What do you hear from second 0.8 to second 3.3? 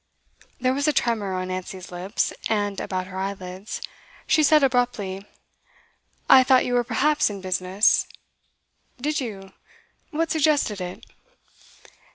a tremor on Nancy's lips, and about her